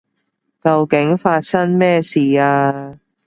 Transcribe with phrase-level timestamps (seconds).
[0.63, 2.99] 究竟發生咩事啊？